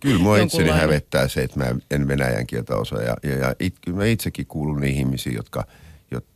kyllä 0.00 0.22
mua 0.22 0.38
itseni 0.38 0.70
hävettää 0.70 1.28
se, 1.28 1.42
että 1.42 1.58
mä 1.58 1.66
en 1.90 2.08
venäjän 2.08 2.46
kieltä 2.46 2.76
osaa. 2.76 3.02
Ja, 3.02 3.16
ja, 3.22 3.36
ja 3.36 3.54
it, 3.58 3.74
kyllä 3.84 3.96
mä 3.96 4.04
itsekin 4.04 4.46
kuulun 4.46 4.80
niihin 4.80 4.98
ihmisiin, 4.98 5.36
jotka, 5.36 5.64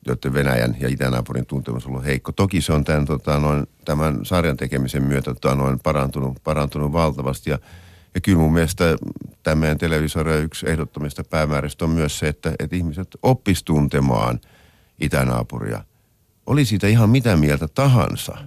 joiden 0.06 0.34
Venäjän 0.34 0.76
ja 0.80 0.88
itänaapurin 0.88 1.46
tuntemus 1.46 1.86
on 1.86 1.90
ollut 1.90 2.04
heikko. 2.04 2.32
Toki 2.32 2.60
se 2.60 2.72
on 2.72 2.84
tämän, 2.84 3.04
tota, 3.04 3.38
noin, 3.38 3.66
tämän 3.84 4.20
sarjan 4.22 4.56
tekemisen 4.56 5.02
myötä 5.02 5.34
tota, 5.34 5.54
noin 5.54 5.80
parantunut, 5.80 6.38
parantunut 6.44 6.92
valtavasti. 6.92 7.50
Ja, 7.50 7.58
ja 8.14 8.20
kyllä 8.20 8.38
mun 8.38 8.52
mielestä 8.52 8.96
tämä 9.42 9.54
meidän 9.54 9.78
televisorio 9.78 10.38
yksi 10.38 10.70
ehdottomista 10.70 11.24
päämääristä 11.24 11.84
on 11.84 11.90
myös 11.90 12.18
se, 12.18 12.28
että, 12.28 12.52
että 12.58 12.76
ihmiset 12.76 13.08
oppis 13.22 13.62
tuntemaan 13.62 14.40
itänaapuria. 15.00 15.84
Oli 16.46 16.64
siitä 16.64 16.86
ihan 16.86 17.10
mitä 17.10 17.36
mieltä 17.36 17.68
tahansa, 17.68 18.38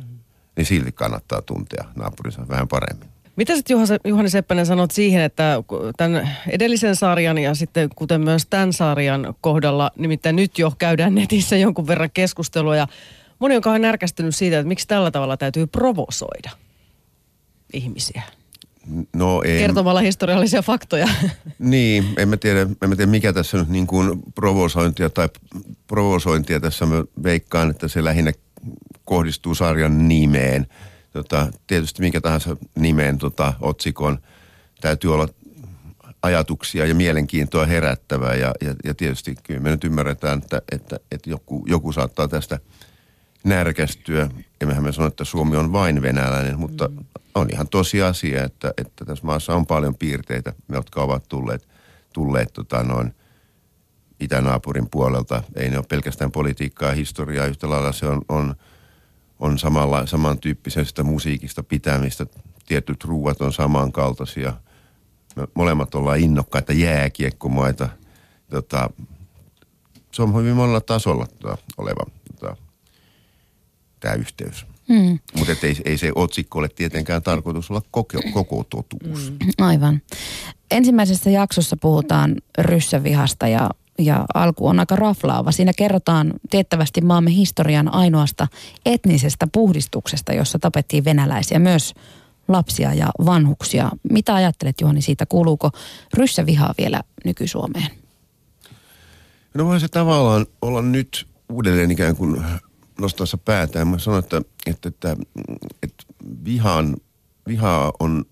niin 0.57 0.65
silti 0.65 0.91
kannattaa 0.91 1.41
tuntea 1.41 1.85
naapurinsa 1.95 2.47
vähän 2.47 2.67
paremmin. 2.67 3.09
Mitä 3.37 3.55
sitten 3.55 3.77
Juhani 4.05 4.29
Seppänen 4.29 4.65
sanot 4.65 4.91
siihen, 4.91 5.21
että 5.21 5.63
tämän 5.97 6.29
edellisen 6.49 6.95
sarjan 6.95 7.37
ja 7.37 7.55
sitten 7.55 7.89
kuten 7.95 8.21
myös 8.21 8.45
tämän 8.49 8.73
sarjan 8.73 9.35
kohdalla, 9.41 9.91
nimittäin 9.95 10.35
nyt 10.35 10.59
jo 10.59 10.73
käydään 10.77 11.15
netissä 11.15 11.57
jonkun 11.57 11.87
verran 11.87 12.09
keskustelua 12.13 12.75
ja 12.75 12.87
moni 13.39 13.55
on 13.55 13.61
kauhean 13.61 13.81
närkästynyt 13.81 14.35
siitä, 14.35 14.59
että 14.59 14.67
miksi 14.67 14.87
tällä 14.87 15.11
tavalla 15.11 15.37
täytyy 15.37 15.67
provosoida 15.67 16.51
ihmisiä. 17.73 18.21
No 19.13 19.41
ei. 19.45 19.59
Kertomalla 19.59 19.99
historiallisia 19.99 20.61
faktoja. 20.61 21.07
Niin, 21.59 22.05
en 22.17 22.29
mä 22.29 22.37
tiedä, 22.37 22.61
en 22.61 22.89
mä 22.89 22.95
tiedä 22.95 23.11
mikä 23.11 23.33
tässä 23.33 23.57
nyt 23.57 23.69
niin 23.69 23.87
kuin 23.87 24.23
provosointia 24.35 25.09
tai 25.09 25.29
provosointia 25.87 26.59
tässä 26.59 26.85
mä 26.85 27.03
veikkaan, 27.23 27.69
että 27.69 27.87
se 27.87 28.03
lähinnä 28.03 28.31
kohdistuu 29.05 29.55
sarjan 29.55 30.07
nimeen. 30.07 30.67
Tota, 31.17 31.47
tietysti 31.67 32.01
minkä 32.01 32.21
tahansa 32.21 32.57
nimeen 32.75 33.17
tota, 33.17 33.53
otsikon 33.61 34.19
täytyy 34.81 35.13
olla 35.13 35.27
ajatuksia 36.21 36.85
ja 36.85 36.95
mielenkiintoa 36.95 37.65
herättävää 37.65 38.35
ja, 38.35 38.53
ja, 38.61 38.75
ja 38.83 38.93
tietysti 38.93 39.35
kyllä 39.43 39.59
me 39.59 39.69
nyt 39.69 39.83
ymmärretään, 39.83 40.37
että, 40.37 40.61
että, 40.71 40.99
että 41.11 41.29
joku, 41.29 41.65
joku 41.67 41.91
saattaa 41.91 42.27
tästä 42.27 42.59
närkästyä. 43.43 44.29
Emmehän 44.61 44.83
me 44.83 44.91
sano, 44.91 45.07
että 45.07 45.23
Suomi 45.23 45.57
on 45.57 45.73
vain 45.73 46.01
venäläinen, 46.01 46.59
mutta 46.59 46.87
mm. 46.87 47.05
on 47.35 47.47
ihan 47.51 47.67
tosiasia, 47.67 48.43
että, 48.43 48.73
että 48.77 49.05
tässä 49.05 49.25
maassa 49.25 49.55
on 49.55 49.65
paljon 49.65 49.95
piirteitä, 49.95 50.53
jotka 50.69 51.01
ovat 51.01 51.23
tulleet, 51.29 51.67
tulleet 52.13 52.53
tota 52.53 52.83
noin 52.83 53.13
itänaapurin 54.19 54.89
puolelta. 54.89 55.43
Ei 55.55 55.69
ne 55.69 55.77
ole 55.77 55.85
pelkästään 55.89 56.31
politiikkaa 56.31 56.89
ja 56.89 56.95
historiaa, 56.95 57.45
yhtä 57.45 57.69
lailla 57.69 57.91
se 57.91 58.05
on, 58.05 58.21
on– 58.29 58.55
on 59.39 59.59
samalla, 59.59 60.05
samantyyppisestä 60.05 61.03
musiikista 61.03 61.63
pitämistä. 61.63 62.25
Tietyt 62.65 63.03
ruuat 63.03 63.41
on 63.41 63.53
samankaltaisia. 63.53 64.53
Me 65.35 65.47
molemmat 65.53 65.95
ollaan 65.95 66.19
innokkaita 66.19 66.73
jääkiekkomaita. 66.73 67.89
Tota, 68.49 68.89
se 70.11 70.21
on 70.21 70.35
hyvin 70.35 70.55
monella 70.55 70.81
tasolla 70.81 71.27
tota, 71.27 71.57
oleva 71.77 72.03
tota, 72.39 72.55
tämä 73.99 74.13
yhteys. 74.13 74.65
Mm. 74.89 75.19
Mutta 75.37 75.53
ei, 75.63 75.77
ei 75.85 75.97
se 75.97 76.11
otsikko 76.15 76.59
ole 76.59 76.69
tietenkään 76.69 77.23
tarkoitus 77.23 77.71
olla 77.71 77.81
koko, 77.91 78.19
koko 78.33 78.63
totuus. 78.69 79.31
Mm. 79.31 79.65
Aivan. 79.65 80.01
Ensimmäisessä 80.71 81.29
jaksossa 81.29 81.77
puhutaan 81.77 82.35
ryssävihasta 82.57 83.47
ja 83.47 83.69
ja 83.97 84.25
alku 84.33 84.67
on 84.67 84.79
aika 84.79 84.95
raflaava. 84.95 85.51
Siinä 85.51 85.71
kerrotaan 85.77 86.33
tiettävästi 86.49 87.01
maamme 87.01 87.31
historian 87.31 87.93
ainoasta 87.93 88.47
etnisestä 88.85 89.47
puhdistuksesta, 89.51 90.33
jossa 90.33 90.59
tapettiin 90.59 91.05
venäläisiä 91.05 91.59
myös 91.59 91.93
lapsia 92.47 92.93
ja 92.93 93.07
vanhuksia. 93.25 93.91
Mitä 94.11 94.35
ajattelet 94.35 94.81
Juhani 94.81 95.01
siitä? 95.01 95.25
Kuuluuko 95.25 95.71
ryssävihaa 96.13 96.73
vielä 96.77 97.01
nyky-Suomeen? 97.25 97.91
No 99.53 99.65
voi 99.65 99.79
se 99.79 99.87
tavallaan 99.87 100.45
olla 100.61 100.81
nyt 100.81 101.27
uudelleen 101.49 101.91
ikään 101.91 102.15
kuin 102.15 102.43
nostassa 103.01 103.37
päätään. 103.37 103.87
Mä 103.87 103.99
sanon, 103.99 104.19
että, 104.19 104.41
että, 104.65 104.89
että, 104.89 105.17
että 105.83 106.03
vihan, 106.45 106.95
vihaa 107.47 107.91
on 107.99 108.25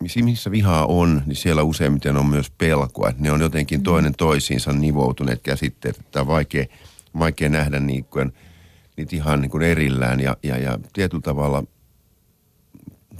missä 0.00 0.50
vihaa 0.50 0.86
on, 0.86 1.22
niin 1.26 1.36
siellä 1.36 1.62
useimmiten 1.62 2.16
on 2.16 2.26
myös 2.26 2.50
pelkoa. 2.50 3.12
Ne 3.18 3.32
on 3.32 3.40
jotenkin 3.40 3.82
toinen 3.82 4.14
toisiinsa 4.14 4.72
nivoutuneet 4.72 5.40
käsitteet. 5.42 5.98
Että 5.98 6.20
on 6.20 6.26
vaikea, 6.26 6.66
vaikea 7.18 7.48
nähdä 7.48 7.80
niin 7.80 8.04
kuin, 8.04 8.32
niitä 8.96 9.16
ihan 9.16 9.40
niin 9.40 9.50
kuin 9.50 9.62
erillään. 9.62 10.20
Ja, 10.20 10.36
ja, 10.42 10.58
ja 10.58 10.78
tietyllä 10.92 11.22
tavalla 11.22 11.64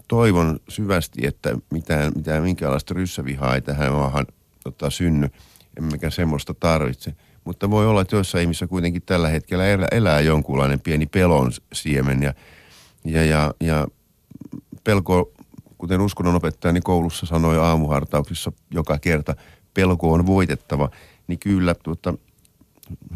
toivon 0.08 0.60
syvästi, 0.68 1.26
että 1.26 1.56
mitään, 1.70 2.12
mitään 2.16 2.42
minkäänlaista 2.42 2.94
ryssävihaa 2.94 3.54
ei 3.54 3.60
tähän 3.60 3.92
maahan 3.92 4.26
tota, 4.64 4.90
synny. 4.90 5.28
Emmekä 5.78 6.10
semmoista 6.10 6.54
tarvitse. 6.54 7.14
Mutta 7.44 7.70
voi 7.70 7.86
olla, 7.86 8.00
että 8.00 8.16
joissain 8.16 8.42
ihmisissä 8.42 8.66
kuitenkin 8.66 9.02
tällä 9.02 9.28
hetkellä 9.28 9.66
elää, 9.66 9.88
elää 9.92 10.20
jonkunlainen 10.20 10.80
pieni 10.80 11.06
pelon 11.06 11.52
siemen. 11.72 12.22
Ja, 12.22 12.34
ja, 13.04 13.24
ja, 13.24 13.54
ja 13.60 13.86
pelko 14.84 15.32
kuten 15.80 16.00
uskonnonopettajani 16.00 16.76
niin 16.76 16.82
koulussa 16.82 17.26
sanoi 17.26 17.58
aamuhartauksissa 17.58 18.52
joka 18.70 18.98
kerta, 18.98 19.34
pelko 19.74 20.12
on 20.12 20.26
voitettava, 20.26 20.90
niin 21.26 21.38
kyllä 21.38 21.74
tuota, 21.74 22.14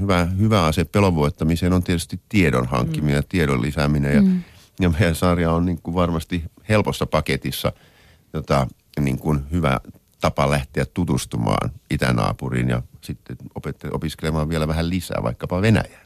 hyvä, 0.00 0.24
hyvä 0.24 0.64
ase 0.64 0.84
pelon 0.84 1.14
voittamiseen 1.14 1.72
on 1.72 1.82
tietysti 1.82 2.20
tiedon 2.28 2.66
hankkiminen 2.66 3.14
mm. 3.14 3.16
ja 3.16 3.22
tiedon 3.28 3.62
lisääminen. 3.62 4.14
Ja, 4.14 4.22
mm. 4.22 4.42
ja 4.80 4.90
meidän 4.90 5.14
sarja 5.14 5.52
on 5.52 5.66
niin 5.66 5.78
kuin 5.82 5.94
varmasti 5.94 6.44
helpossa 6.68 7.06
paketissa 7.06 7.72
jota, 8.32 8.66
niin 9.00 9.18
kuin 9.18 9.40
hyvä 9.50 9.80
tapa 10.20 10.50
lähteä 10.50 10.84
tutustumaan 10.94 11.70
itänaapuriin 11.90 12.68
ja 12.68 12.82
sitten 13.00 13.36
opiskelemaan 13.92 14.48
vielä 14.48 14.68
vähän 14.68 14.90
lisää 14.90 15.22
vaikkapa 15.22 15.62
Venäjää. 15.62 16.02